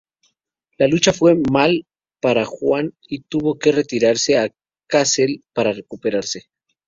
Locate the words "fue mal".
1.13-1.85